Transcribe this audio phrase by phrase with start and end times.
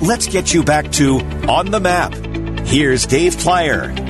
[0.00, 2.14] let's get you back to On the Map.
[2.66, 4.05] Here's Dave Plier.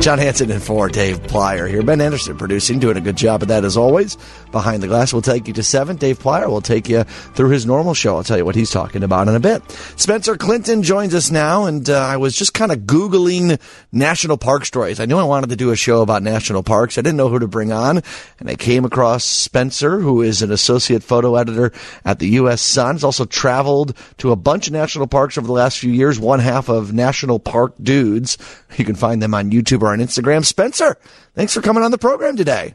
[0.00, 1.82] Jon Hansen and for Dave Plier here.
[1.82, 4.16] Ben Anderson producing, doing a good job of that as always.
[4.50, 5.96] Behind the Glass we'll take you to 7.
[5.96, 8.16] Dave Plier will take you through his normal show.
[8.16, 9.62] I'll tell you what he's talking about in a bit.
[9.96, 13.60] Spencer Clinton joins us now, and uh, I was just kind of Googling
[13.92, 15.00] national park stories.
[15.00, 16.96] I knew I wanted to do a show about national parks.
[16.96, 18.00] I didn't know who to bring on,
[18.38, 21.72] and I came across Spencer, who is an associate photo editor
[22.06, 22.62] at the U.S.
[22.62, 22.94] Sun.
[22.94, 26.40] He's also traveled to a bunch of national parks over the last few years, one
[26.40, 28.38] half of National Park Dudes.
[28.78, 30.44] You can find them on YouTube or on Instagram.
[30.44, 30.96] Spencer,
[31.34, 32.74] thanks for coming on the program today.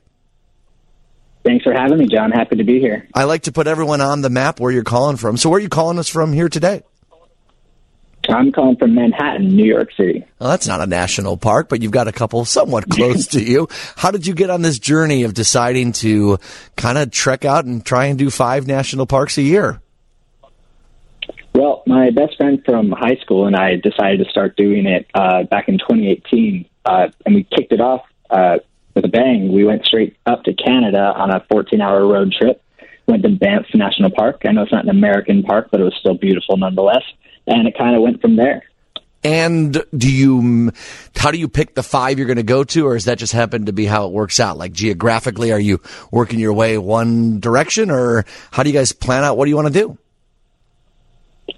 [1.44, 2.32] Thanks for having me, Jon.
[2.32, 3.08] Happy to be here.
[3.14, 5.38] I like to put everyone on the map where you're calling from.
[5.38, 6.82] So, where are you calling us from here today?
[8.30, 10.26] I'm calling from Manhattan, New York City.
[10.40, 13.68] Well, that's not a national park, but you've got a couple somewhat close to you.
[13.96, 16.40] How did you get on this journey of deciding to
[16.76, 19.82] kind of trek out and try and do five national parks a year?
[21.54, 25.44] Well, my best friend from high school and I decided to start doing it uh,
[25.44, 28.58] back in 2018, uh, and we kicked it off uh,
[28.94, 29.52] with a bang.
[29.52, 32.62] We went straight up to Canada on a 14 hour road trip.
[33.08, 34.42] Went to Banff National Park.
[34.46, 37.04] I know it's not an American park, but it was still beautiful nonetheless.
[37.46, 38.64] And it kind of went from there.
[39.24, 40.72] And do you,
[41.16, 43.34] how do you pick the five you're going to go to, or is that just
[43.34, 44.58] happen to be how it works out?
[44.58, 49.24] Like geographically, are you working your way one direction, or how do you guys plan
[49.24, 49.98] out what do you want to do?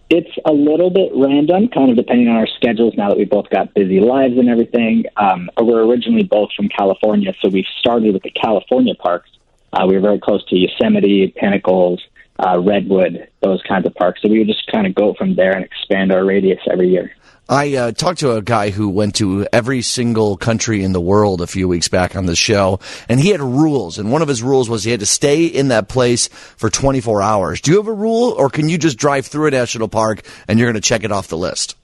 [0.09, 3.49] It's a little bit random, kind of depending on our schedules now that we both
[3.49, 5.03] got busy lives and everything.
[5.17, 9.29] Um, we're originally both from California, so we started with the California parks.
[9.73, 12.01] Uh, we were very close to Yosemite, Pinnacles,
[12.39, 14.21] uh, Redwood, those kinds of parks.
[14.21, 17.13] So we would just kind of go from there and expand our radius every year.
[17.49, 21.39] I uh, talked to a guy who went to every single country in the world
[21.39, 23.97] a few weeks back on the show, and he had rules.
[23.97, 27.21] And one of his rules was he had to stay in that place for 24
[27.21, 27.61] hours.
[27.61, 30.59] Do you have a rule, or can you just drive through a national park and
[30.59, 31.77] you're going to check it off the list?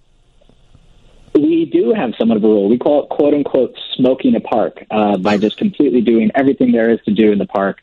[1.34, 2.67] We do have somewhat of a rule.
[2.67, 6.91] We call it "quote unquote" smoking a park uh, by just completely doing everything there
[6.91, 7.79] is to do in the park.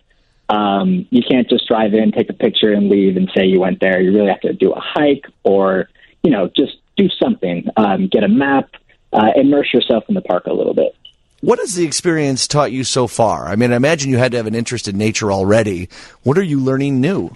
[0.51, 3.81] Um, you can't just drive in, take a picture, and leave and say you went
[3.81, 4.01] there.
[4.01, 5.89] You really have to do a hike or
[6.23, 8.71] you know just do something, um, get a map,
[9.13, 10.95] uh, immerse yourself in the park a little bit.
[11.41, 13.47] What has the experience taught you so far?
[13.47, 15.89] I mean, I imagine you had to have an interest in nature already.
[16.23, 17.31] What are you learning new?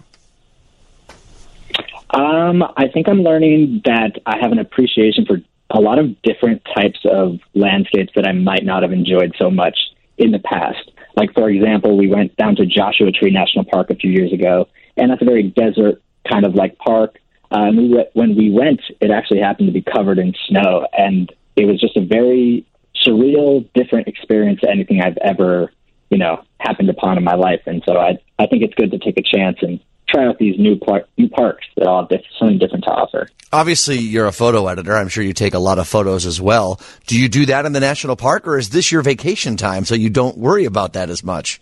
[2.10, 5.38] Um, I think I'm learning that I have an appreciation for
[5.70, 9.76] a lot of different types of landscapes that I might not have enjoyed so much
[10.18, 10.90] in the past.
[11.16, 14.68] Like, for example, we went down to Joshua Tree National Park a few years ago,
[14.96, 17.18] and that's a very desert kind of like park.
[17.50, 21.32] Uh, and we, when we went, it actually happened to be covered in snow, and
[21.56, 22.66] it was just a very
[23.06, 25.70] surreal, different experience to anything I've ever,
[26.10, 27.60] you know, happened upon in my life.
[27.66, 30.58] And so I, I think it's good to take a chance and try out these
[30.58, 33.28] new par- new parks that all have something different to offer.
[33.52, 34.96] Obviously, you're a photo editor.
[34.96, 36.80] I'm sure you take a lot of photos as well.
[37.06, 39.94] Do you do that in the national park, or is this your vacation time so
[39.94, 41.60] you don't worry about that as much?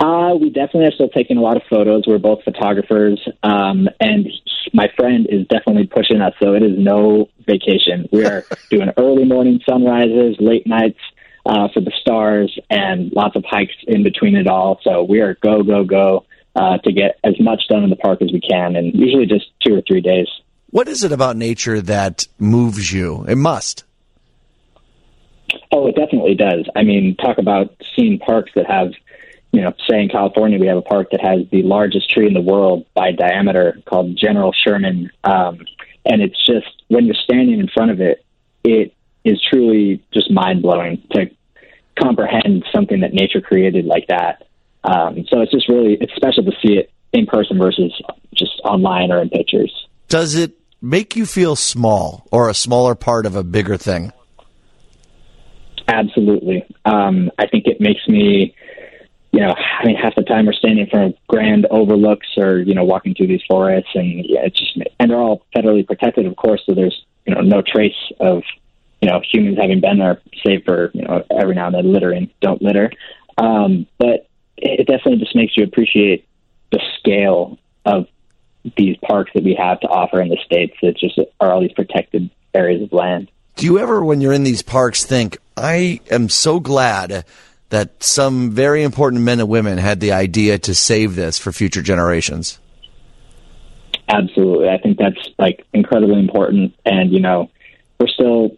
[0.00, 2.04] Uh, we definitely are still taking a lot of photos.
[2.06, 4.28] We're both photographers, um, and
[4.72, 6.34] my friend is definitely pushing us.
[6.40, 8.08] So it is no vacation.
[8.12, 11.00] We are doing early morning sunrises, late nights
[11.44, 14.78] uh, for the stars, and lots of hikes in between it all.
[14.84, 18.22] So we are go go go uh, to get as much done in the park
[18.22, 20.28] as we can, and usually just two or three days.
[20.70, 23.24] What is it about nature that moves you?
[23.26, 23.84] It must.
[25.72, 26.68] Oh, it definitely does.
[26.76, 28.92] I mean, talk about seeing parks that have
[29.52, 32.34] you know, say in California, we have a park that has the largest tree in
[32.34, 35.10] the world by diameter called General Sherman.
[35.24, 35.60] Um,
[36.04, 38.24] and it's just, when you're standing in front of it,
[38.64, 38.94] it
[39.24, 41.30] is truly just mind blowing to
[41.98, 44.46] comprehend something that nature created like that.
[44.84, 47.92] Um, so it's just really, it's special to see it in person versus
[48.34, 49.72] just online or in pictures.
[50.08, 54.12] Does it make you feel small or a smaller part of a bigger thing?
[55.88, 56.64] Absolutely.
[56.84, 58.54] Um, I think it makes me
[59.38, 62.58] you know, I mean, half the time we're standing in front of grand overlooks or,
[62.58, 66.26] you know, walking through these forests and yeah, it's just, and they're all federally protected,
[66.26, 68.42] of course, so there's, you know, no trace of,
[69.00, 72.28] you know, humans having been there, save for, you know, every now and then littering,
[72.40, 72.90] don't litter.
[73.36, 74.26] Um, but
[74.56, 76.26] it definitely just makes you appreciate
[76.72, 78.08] the scale of
[78.76, 81.70] these parks that we have to offer in the States that just are all these
[81.74, 83.30] protected areas of land.
[83.54, 87.24] Do you ever, when you're in these parks, think, I am so glad
[87.70, 91.82] that some very important men and women had the idea to save this for future
[91.82, 92.58] generations.
[94.08, 94.68] Absolutely.
[94.70, 96.74] I think that's like incredibly important.
[96.84, 97.50] And, you know,
[98.00, 98.56] we're still,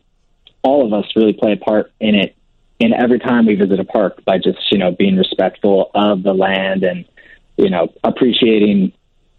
[0.62, 2.36] all of us really play a part in it
[2.78, 6.32] in every time we visit a park by just, you know, being respectful of the
[6.32, 7.04] land and,
[7.56, 8.92] you know, appreciating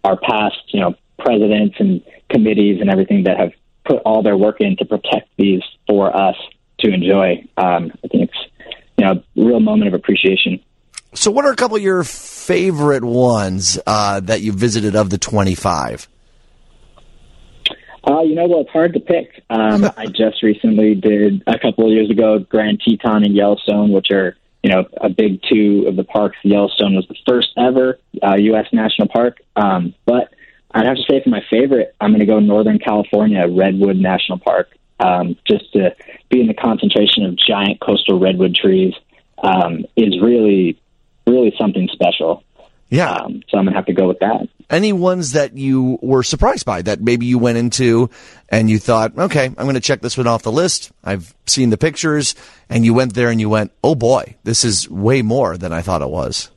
[0.04, 3.52] our past, you know, presidents and committees and everything that have
[3.84, 6.36] put all their work in to protect these for us
[6.80, 7.44] to enjoy.
[7.56, 8.31] Um, I think it's
[9.02, 10.60] you know a real moment of appreciation.
[11.14, 15.18] So, what are a couple of your favorite ones uh, that you visited of the
[15.18, 16.08] 25?
[18.04, 19.44] Uh, you know, well, it's hard to pick.
[19.50, 24.10] Um, I just recently did a couple of years ago Grand Teton and Yellowstone, which
[24.12, 26.36] are you know a big two of the parks.
[26.44, 28.66] Yellowstone was the first ever uh, U.S.
[28.72, 30.32] national park, um, but
[30.70, 34.38] I'd have to say for my favorite, I'm going to go Northern California Redwood National
[34.38, 34.68] Park.
[35.02, 35.94] Um, just to
[36.30, 38.94] be in the concentration of giant coastal redwood trees
[39.42, 40.80] um, is really,
[41.26, 42.44] really something special.
[42.88, 43.10] Yeah.
[43.10, 44.48] Um, so I'm going to have to go with that.
[44.68, 48.10] Any ones that you were surprised by that maybe you went into
[48.50, 50.92] and you thought, okay, I'm going to check this one off the list.
[51.02, 52.34] I've seen the pictures
[52.68, 55.80] and you went there and you went, oh boy, this is way more than I
[55.80, 56.50] thought it was.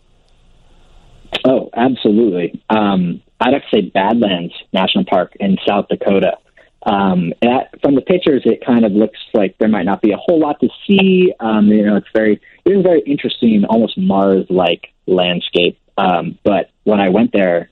[1.45, 2.61] Oh, absolutely.
[2.69, 6.37] Um, I'd have to say Badlands National Park in South Dakota.
[6.85, 10.17] Um, that, from the pictures, it kind of looks like there might not be a
[10.17, 11.33] whole lot to see.
[11.39, 15.79] Um, you know, it's very, it is very interesting, almost Mars-like landscape.
[15.97, 17.71] Um, but when I went there,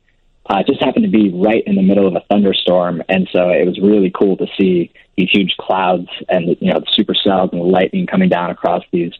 [0.49, 3.49] uh, it just happened to be right in the middle of a thunderstorm, and so
[3.49, 7.61] it was really cool to see these huge clouds and you know the supercells and
[7.61, 9.13] the lightning coming down across these,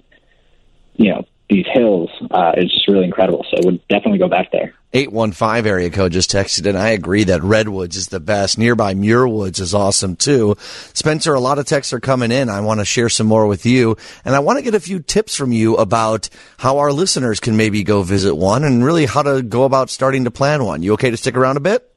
[0.96, 2.10] you know, these hills.
[2.32, 3.46] Uh, it's just really incredible.
[3.50, 4.74] So would definitely go back there.
[4.96, 8.60] 815 area code just texted and I agree that Redwoods is the best.
[8.60, 10.56] Nearby Muir Woods is awesome too.
[10.94, 12.48] Spencer, a lot of texts are coming in.
[12.48, 15.00] I want to share some more with you and I want to get a few
[15.00, 19.24] tips from you about how our listeners can maybe go visit one and really how
[19.24, 20.84] to go about starting to plan one.
[20.84, 21.93] You okay to stick around a bit?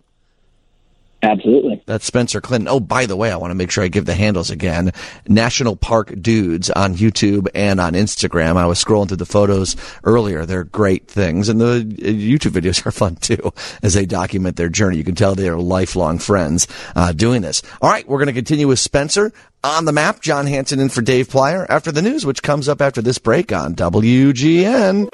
[1.23, 1.83] Absolutely.
[1.87, 2.69] That's Spencer Clinton.
[2.69, 4.93] Oh, by the way, I want to make sure I give the handles again.
[5.27, 8.57] National Park Dudes on YouTube and on Instagram.
[8.57, 10.45] I was scrolling through the photos earlier.
[10.45, 11.49] They're great things.
[11.49, 13.53] And the uh, YouTube videos are fun too
[13.83, 14.99] as they document their journey.
[14.99, 17.63] You can tell they are lifelong friends uh, doing this.
[17.81, 19.33] All right, we're going to continue with Spencer
[19.65, 20.21] on the map.
[20.21, 23.53] Jon Hansen in for Dave Plier after the news, which comes up after this break
[23.53, 25.09] on WGN.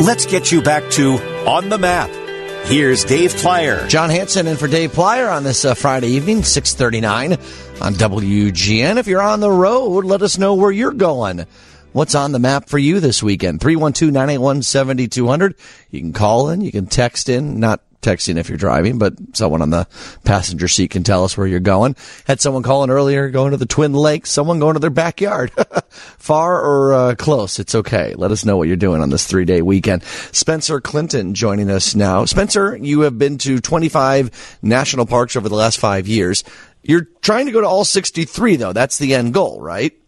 [0.00, 1.12] Let's get you back to
[1.46, 2.23] On the Map.
[2.66, 3.86] Here's Dave Plier.
[3.90, 7.34] Jon Hansen in for Dave Plier on this uh, Friday evening, 639
[7.82, 8.96] on WGN.
[8.96, 11.44] If you're on the road, let us know where you're going.
[11.92, 13.60] What's on the map for you this weekend?
[13.60, 15.54] 312-981-7200.
[15.90, 19.62] You can call in, you can text in, not texting if you're driving, but someone
[19.62, 19.88] on the
[20.24, 21.96] passenger seat can tell us where you're going.
[22.26, 25.50] Had someone calling earlier going to the Twin Lakes, someone going to their backyard.
[25.90, 28.14] Far or uh, close, it's okay.
[28.14, 30.02] Let us know what you're doing on this three day weekend.
[30.04, 32.24] Spencer Clinton joining us now.
[32.24, 36.44] Spencer, you have been to 25 national parks over the last five years.
[36.82, 38.72] You're trying to go to all 63, though.
[38.74, 39.98] That's the end goal, right?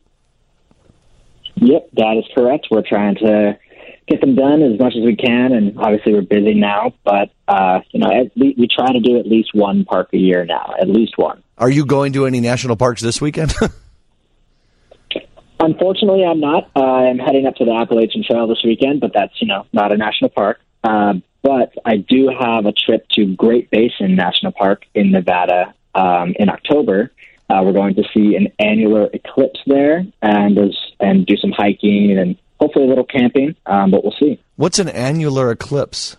[1.56, 2.68] Yep, that is correct.
[2.70, 3.58] We're trying to
[4.08, 5.52] get them done as much as we can.
[5.52, 9.18] And obviously, we're busy now, but uh, you know, at least, we try to do
[9.18, 11.42] at least one park a year now, at least one.
[11.58, 13.54] Are you going to any national parks this weekend?
[15.58, 16.70] Unfortunately, I'm not.
[16.76, 19.90] Uh, I'm heading up to the Appalachian Trail this weekend, but that's you know not
[19.90, 20.60] a national park.
[20.84, 26.34] Uh, but I do have a trip to Great Basin National Park in Nevada um,
[26.38, 27.12] in October.
[27.48, 30.58] Uh, we're going to see an annular eclipse there, and
[31.00, 34.40] and do some hiking and hopefully a little camping, um, but we'll see.
[34.56, 36.16] What's an annular eclipse?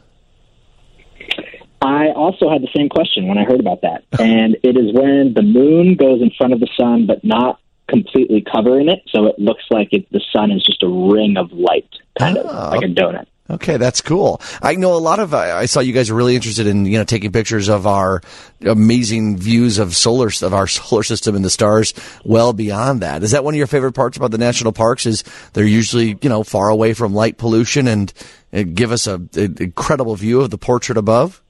[1.81, 4.03] I also had the same question when I heard about that.
[4.19, 8.41] and it is when the moon goes in front of the sun, but not completely
[8.41, 9.03] covering it.
[9.07, 12.41] So it looks like it, the sun is just a ring of light, kind oh.
[12.41, 13.27] of like a donut.
[13.50, 14.42] Okay, that's cool.
[14.62, 15.34] I know a lot of.
[15.34, 18.22] I saw you guys are really interested in you know taking pictures of our
[18.62, 21.94] amazing views of solar of our solar system and the stars
[22.25, 23.24] well beyond that.
[23.24, 25.06] Is that one of your favorite parts about the national parks?
[25.06, 25.24] Is
[25.54, 28.12] they're usually you know far away from light pollution and,
[28.51, 31.42] and give us a, an incredible view of the portrait above.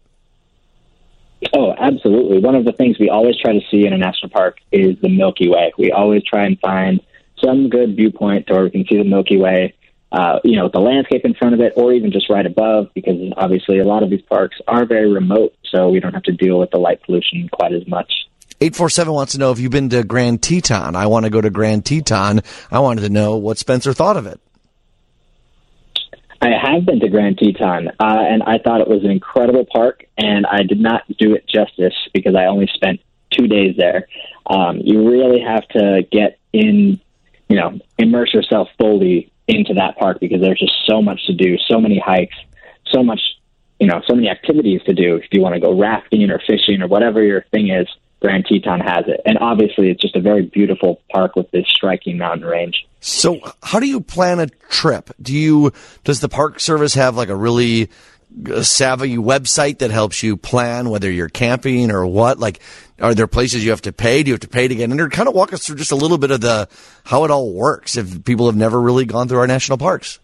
[1.53, 2.39] Oh, absolutely.
[2.39, 5.09] One of the things we always try to see in a national park is the
[5.09, 5.71] Milky Way.
[5.77, 6.99] We always try and find
[7.43, 9.73] some good viewpoint where we can see the Milky Way
[10.11, 13.15] uh, you know, the landscape in front of it, or even just right above, because
[13.35, 16.59] obviously a lot of these parks are very remote, so we don't have to deal
[16.59, 18.11] with the light pollution quite as much.
[18.59, 20.95] 847 wants to know if you've been to Grand Teton.
[20.95, 22.41] I want to go to Grand Teton.
[22.71, 24.39] I wanted to know what Spencer thought of it.
[26.41, 30.05] I have been to Grand Teton, uh, and I thought it was an incredible park,
[30.17, 34.07] and I did not do it justice because I only spent two days there.
[34.45, 36.99] Um, you really have to get in,
[37.49, 41.57] you know, immerse yourself fully into that park because there's just so much to do,
[41.67, 42.35] so many hikes,
[42.91, 43.21] so much,
[43.79, 45.15] you know, so many activities to do.
[45.15, 47.87] If you want to go rafting or fishing or whatever your thing is,
[48.19, 49.21] Grand Teton has it.
[49.25, 52.87] And obviously, it's just a very beautiful park with this striking mountain range.
[52.99, 55.11] So, how do you plan a trip?
[55.21, 55.71] Do you
[56.03, 57.89] does the Park Service have like a really
[58.51, 62.39] uh, savvy website that helps you plan whether you're camping or what?
[62.39, 62.59] Like,
[62.99, 64.23] are there places you have to pay?
[64.23, 65.09] Do you have to pay to get in there?
[65.09, 66.67] Kind of walk us through just a little bit of the
[67.03, 70.19] how it all works if people have never really gone through our national parks.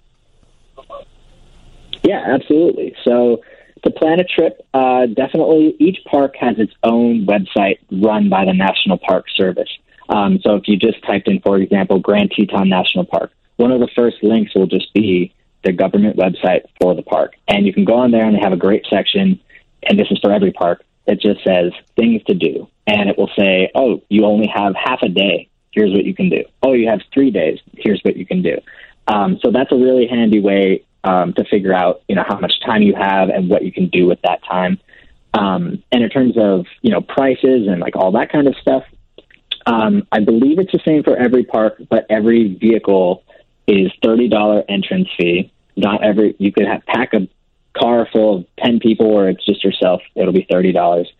[2.03, 2.96] Yeah, absolutely.
[3.03, 3.42] So
[3.84, 8.53] to plan a trip, uh, definitely each park has its own website run by the
[8.53, 9.70] National Park Service.
[10.10, 13.80] Um, so if you just typed in, for example, Grand Teton National Park, one of
[13.80, 17.36] the first links will just be the government website for the park.
[17.48, 19.39] And you can go on there and they have a great section,
[19.84, 22.67] and this is for every park, that just says things to do.
[22.88, 25.50] And it will say, oh, you only have half a day.
[25.72, 26.43] Here's what you can do.
[26.62, 27.60] Oh, you have three days.
[27.77, 28.57] Here's what you can do.
[29.07, 32.60] Um, so that's a really handy way um, to figure out, you know, how much
[32.62, 34.79] time you have and what you can do with that time.
[35.33, 38.83] Um, and in terms of, you know, prices and like all that kind of stuff,
[39.65, 43.24] um, I believe it's the same for every park, but every vehicle
[43.67, 45.51] is thirty dollar entrance fee.
[45.75, 47.27] Not every you could have pack a
[47.77, 50.01] car full of ten people, or it's just yourself.
[50.15, 51.12] It'll be thirty dollars.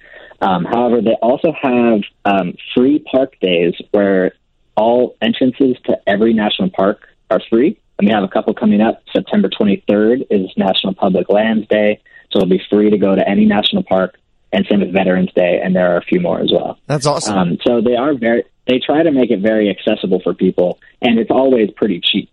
[0.42, 4.34] Um, however, they also have um, free park days where
[4.76, 7.80] all entrances to every national park are free.
[7.98, 9.04] And we have a couple coming up.
[9.16, 13.46] September 23rd is National Public Lands Day, so it'll be free to go to any
[13.46, 14.18] national park.
[14.52, 16.78] And same with Veterans Day, and there are a few more as well.
[16.86, 17.38] That's awesome.
[17.38, 18.44] Um, so they are very.
[18.68, 22.30] They try to make it very accessible for people, and it's always pretty cheap.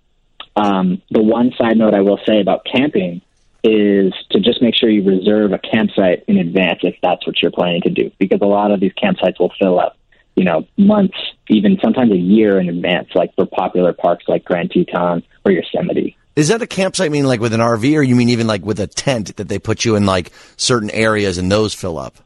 [0.55, 3.23] Um, the one side note I will say about camping
[3.63, 7.51] is to just make sure you reserve a campsite in advance if that's what you're
[7.51, 9.97] planning to do, because a lot of these campsites will fill up,
[10.37, 11.17] you know, months,
[11.49, 16.17] even sometimes a year in advance, like for popular parks like Grand Teton or Yosemite.
[16.37, 18.81] Is that a campsite mean like with an RV, or you mean even like with
[18.81, 22.17] a tent that they put you in like certain areas and those fill up?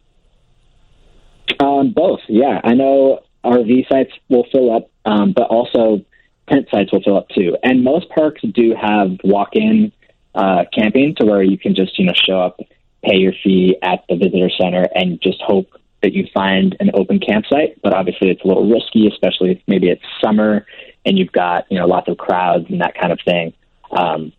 [1.59, 2.61] Um, both, yeah.
[2.63, 6.05] I know RV sites will fill up, um, but also
[6.49, 7.57] tent sites will fill up too.
[7.63, 9.93] And most parks do have walk-in
[10.35, 12.61] uh, camping to where you can just you know show up,
[13.03, 15.69] pay your fee at the visitor center, and just hope
[16.03, 17.81] that you find an open campsite.
[17.83, 20.67] But obviously, it's a little risky, especially if maybe it's summer
[21.05, 23.53] and you've got you know lots of crowds and that kind of thing.
[23.91, 24.33] Um,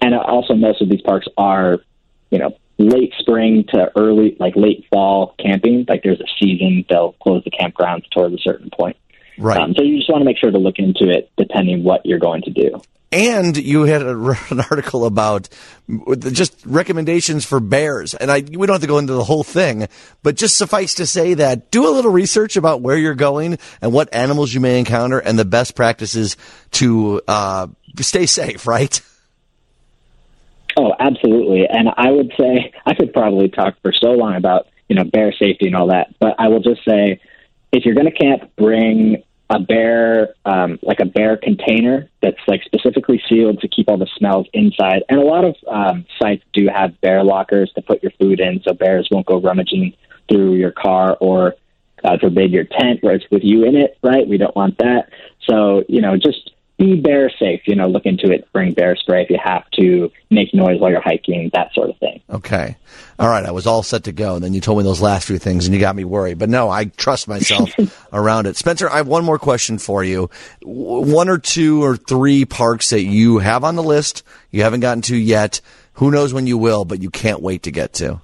[0.00, 1.78] and also, most of these parks are
[2.30, 5.84] you know late spring to early like late fall camping.
[5.88, 8.96] Like there's a season they'll close the campgrounds towards a certain point.
[9.38, 9.58] Right.
[9.58, 12.20] Um, so you just want to make sure to look into it depending what you're
[12.20, 12.80] going to do.
[13.14, 14.10] And you had a,
[14.50, 15.48] an article about
[16.32, 18.12] just recommendations for bears.
[18.14, 19.86] And I, we don't have to go into the whole thing,
[20.22, 23.92] but just suffice to say that do a little research about where you're going and
[23.92, 26.36] what animals you may encounter and the best practices
[26.72, 27.68] to uh,
[28.00, 29.00] stay safe, right?
[30.76, 31.68] Oh, absolutely.
[31.68, 35.32] And I would say I could probably talk for so long about, you know, bear
[35.32, 37.20] safety and all that, but I will just say
[37.70, 42.62] if you're going to camp, bring a bear, um, like a bear container that's like
[42.64, 45.02] specifically sealed to keep all the smells inside.
[45.08, 48.62] And a lot of um, sites do have bear lockers to put your food in,
[48.62, 49.94] so bears won't go rummaging
[50.28, 51.54] through your car or,
[52.02, 53.98] God forbid, your tent where it's with you in it.
[54.02, 54.26] Right?
[54.26, 55.10] We don't want that.
[55.48, 57.62] So you know, just be bear safe.
[57.66, 58.50] You know, look into it.
[58.52, 60.10] Bring bear spray if you have to.
[60.30, 61.50] Make noise while you're hiking.
[61.52, 62.20] That sort of thing.
[62.28, 62.76] Okay.
[63.18, 63.44] All right.
[63.44, 65.66] I was all set to go, and then you told me those last few things,
[65.66, 66.38] and you got me worried.
[66.38, 67.70] But no, I trust myself
[68.12, 68.56] around it.
[68.56, 70.30] Spencer, I have one more question for you.
[70.62, 75.02] One or two or three parks that you have on the list you haven't gotten
[75.02, 75.60] to yet.
[75.94, 78.20] Who knows when you will, but you can't wait to get to.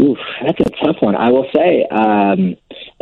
[0.00, 1.16] Oof, that's a tough one.
[1.16, 1.84] I will say.
[1.90, 2.56] Um,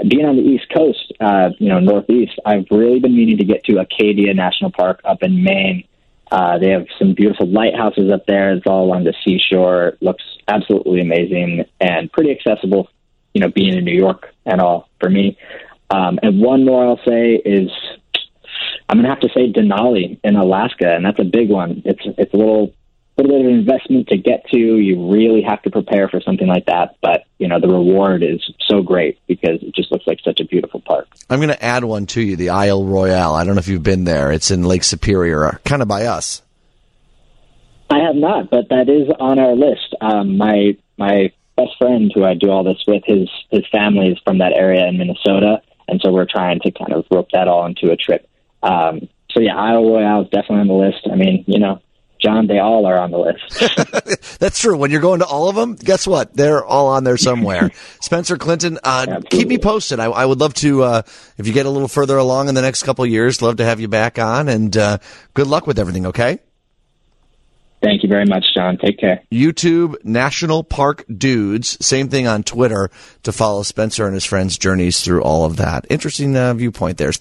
[0.09, 3.64] being on the East Coast, uh, you know, Northeast, I've really been meaning to get
[3.64, 5.85] to Acadia National Park up in Maine.
[6.30, 8.52] Uh, they have some beautiful lighthouses up there.
[8.52, 9.88] It's all along the seashore.
[9.88, 12.88] It looks absolutely amazing and pretty accessible,
[13.35, 15.37] you know, being in New York and all for me.
[15.90, 17.71] Um, and one more I'll say is
[18.88, 21.83] I'm going to have to say Denali in Alaska, and that's a big one.
[21.85, 22.75] It's it's a little
[23.23, 24.59] little bit of investment to get to.
[24.59, 28.41] You really have to prepare for something like that, but you know the reward is
[28.67, 31.09] so great because it just looks like such a beautiful park.
[31.29, 33.35] I'm going to add one to you, the Isle Royale.
[33.35, 34.33] I don't know if you've been there.
[34.33, 36.43] It's in Lake Superior, kind of by us.
[37.91, 39.95] I have not, but that is on our list.
[40.00, 44.19] Um, my my best friend, who I do all this with, his his family is
[44.25, 47.67] from that area in Minnesota, and so we're trying to kind of rope that all
[47.67, 48.29] into a trip.
[48.62, 51.09] Um, so yeah, Isle Royale is definitely on the list.
[51.11, 51.81] I mean, you know,
[52.23, 54.39] Jon, they all are on the list.
[54.39, 54.77] That's true.
[54.77, 56.35] When you're going to all of them, guess what?
[56.35, 57.71] They're all on there somewhere.
[58.00, 60.00] Spencer Clinton, uh, keep me posted.
[60.00, 61.03] I, I would love to, uh,
[61.39, 63.65] if you get a little further along in the next couple of years, love to
[63.65, 64.99] have you back on and, uh,
[65.35, 66.07] good luck with everything.
[66.07, 66.41] Okay.
[67.83, 68.77] Thank you very much, Jon.
[68.77, 69.23] Take care.
[69.33, 71.79] YouTube National Park Dudes.
[71.85, 72.91] Same thing on Twitter
[73.23, 75.87] to follow Spencer and his friends' journeys through all of that.
[75.89, 77.12] Interesting uh, viewpoint there.